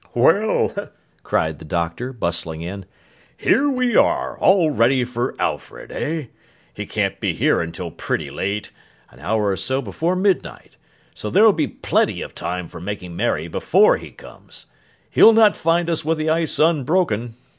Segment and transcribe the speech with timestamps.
[0.15, 0.89] 'Well,'
[1.21, 2.87] cried the Doctor, bustling in.
[3.37, 6.25] 'Here we are, all ready for Alfred, eh?
[6.73, 12.23] He can't be here until pretty late—an hour or so before midnight—so there'll be plenty
[12.23, 14.65] of time for making merry before he comes.
[15.07, 17.35] He'll not find us with the ice unbroken.